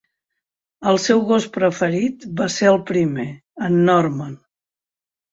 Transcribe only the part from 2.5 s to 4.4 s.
ser el primer, en Norman.